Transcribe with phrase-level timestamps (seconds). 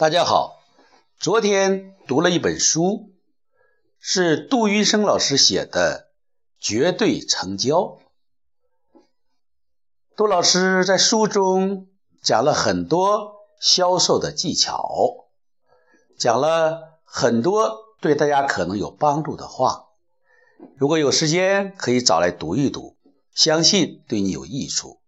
[0.00, 0.62] 大家好，
[1.18, 3.10] 昨天读了一本书，
[3.98, 6.08] 是杜云生老师写的
[6.58, 7.76] 《绝对成交》。
[10.16, 11.88] 杜老师在书中
[12.22, 15.26] 讲了很多销售的技巧，
[16.16, 19.88] 讲了很多对大家可能有帮助的话。
[20.78, 22.96] 如果有时间，可以找来读一读，
[23.34, 25.02] 相信对你有益处。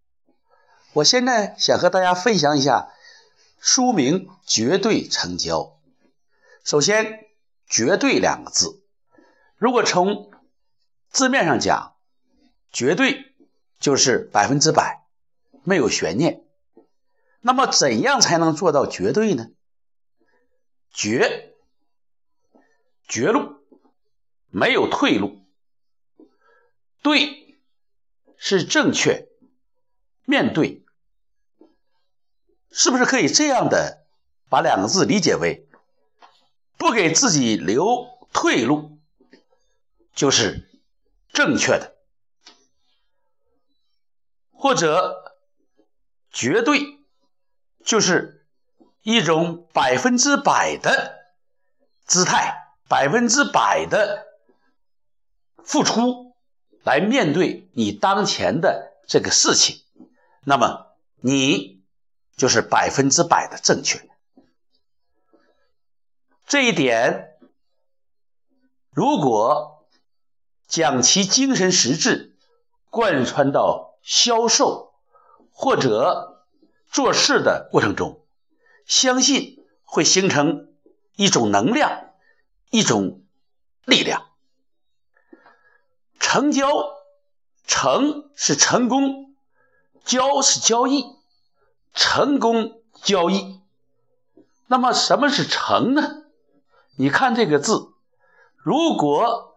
[0.93, 2.91] 我现在想和大家分享一下。
[3.65, 5.79] 书名绝对成交。
[6.65, 7.29] 首先
[7.71, 8.83] ，“绝对”两个字，
[9.57, 10.33] 如果从
[11.11, 11.95] 字面上讲，
[12.73, 13.33] 绝对
[13.79, 15.07] 就是百分之百，
[15.63, 16.45] 没有悬念。
[17.41, 19.51] 那么，怎样才能做到绝对呢？
[20.93, 21.55] 绝，
[23.07, 23.61] 绝路，
[24.49, 25.47] 没有退路。
[27.01, 27.61] 对，
[28.37, 29.29] 是正确，
[30.25, 30.82] 面对。
[32.75, 34.07] 是不是可以这样的
[34.49, 35.69] 把两个字理解为
[36.79, 38.99] 不给自己留退路
[40.15, 40.69] 就是
[41.33, 41.95] 正确的，
[44.53, 45.35] 或者
[46.31, 46.99] 绝对
[47.85, 48.47] 就是
[49.03, 51.19] 一种百分之百的
[52.07, 54.27] 姿态，百分之百的
[55.63, 56.35] 付出
[56.83, 59.83] 来面对你当前的这个事情，
[60.45, 61.82] 那么你。
[62.37, 64.09] 就是百分之百的正确，
[66.47, 67.39] 这一点
[68.91, 69.87] 如果
[70.67, 72.37] 将其精神实质
[72.91, 74.95] 贯穿到销售
[75.53, 76.45] 或者
[76.91, 78.25] 做事的过程中，
[78.87, 80.75] 相信会形成
[81.17, 82.11] 一种能量，
[82.71, 83.23] 一种
[83.85, 84.27] 力量。
[86.19, 86.69] 成交，
[87.67, 89.35] 成是成功，
[90.05, 91.22] 交是交易。
[91.95, 93.61] 成功交易，
[94.67, 96.23] 那么什么是成呢？
[96.97, 97.93] 你看这个字，
[98.57, 99.55] 如果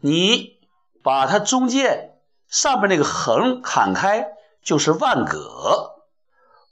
[0.00, 0.58] 你
[1.02, 2.18] 把它中间
[2.48, 4.28] 上面那个横砍开，
[4.62, 5.94] 就是万格。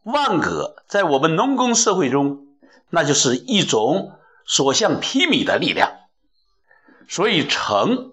[0.02, 2.46] 万格在我们农耕社会中，
[2.90, 5.92] 那就是一种所向披靡的力量。
[7.08, 8.12] 所以成，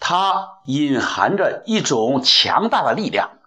[0.00, 3.38] 它隐含着一种强大的力量，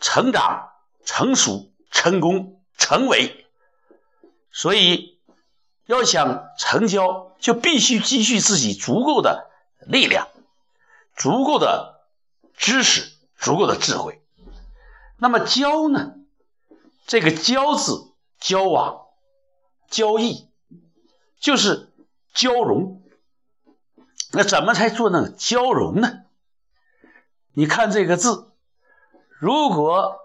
[0.00, 0.70] 成长、
[1.04, 1.70] 成熟。
[1.94, 3.46] 成功成为，
[4.50, 5.18] 所以
[5.86, 9.48] 要想成交，就必须积蓄自己足够的
[9.86, 10.28] 力量、
[11.16, 12.04] 足够的
[12.56, 14.20] 知识、足够的智慧。
[15.18, 16.16] 那么交呢？
[17.06, 19.06] 这个交字，交往、
[19.88, 20.50] 交易，
[21.38, 21.92] 就是
[22.34, 23.02] 交融。
[24.32, 26.24] 那怎么才做那个交融呢？
[27.52, 28.52] 你看这个字，
[29.38, 30.23] 如果。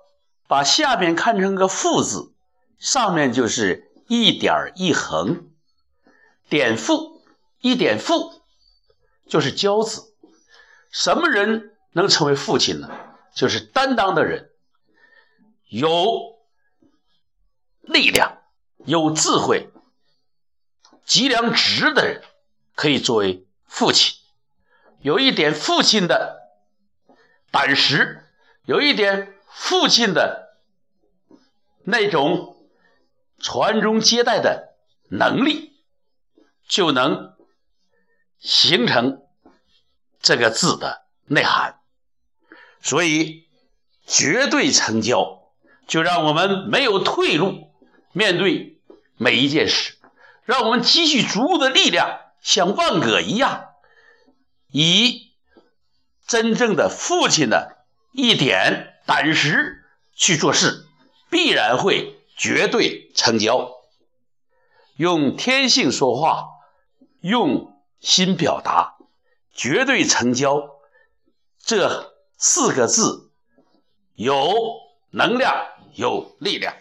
[0.49, 2.33] 把下面看成个父字，
[2.79, 5.51] 上面就是一点一横，
[6.49, 7.21] 点父
[7.59, 8.41] 一点父，
[9.27, 10.11] 就是交字。
[10.89, 12.89] 什么人能成为父亲呢？
[13.35, 14.49] 就是担当的人，
[15.67, 16.39] 有
[17.81, 18.39] 力量、
[18.85, 19.71] 有智慧、
[21.05, 22.23] 脊梁直的人，
[22.73, 24.17] 可以作为父亲。
[25.01, 26.39] 有一点父亲的
[27.51, 28.25] 胆识，
[28.66, 29.35] 有一点。
[29.51, 30.57] 父亲的
[31.83, 32.55] 那种
[33.39, 34.75] 传宗接代的
[35.09, 35.73] 能力，
[36.67, 37.35] 就能
[38.39, 39.21] 形成
[40.21, 41.79] 这个字的内涵。
[42.81, 43.47] 所以，
[44.05, 45.51] 绝对成交，
[45.87, 47.73] 就让我们没有退路，
[48.13, 48.79] 面对
[49.17, 49.97] 每一件事，
[50.45, 53.69] 让我们积蓄足够的力量，像万葛一样，
[54.71, 55.33] 以
[56.25, 58.98] 真正的父亲的一点。
[59.09, 59.84] 胆识
[60.14, 60.86] 去做事，
[61.31, 63.72] 必然会绝对成交。
[64.97, 66.46] 用天性说话，
[67.20, 68.97] 用心表达，
[69.52, 70.75] 绝对成交。
[71.58, 73.31] 这四个字
[74.14, 74.53] 有
[75.09, 75.56] 能量，
[75.96, 76.76] 有力量。